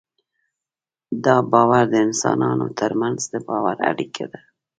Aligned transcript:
دا 1.25 1.35
باور 1.51 1.83
د 1.91 1.95
انسانانو 2.07 2.67
تر 2.79 2.91
منځ 3.01 3.19
د 3.33 3.35
باور 3.47 3.77
اړیکه 3.91 4.25
ده. 4.31 4.41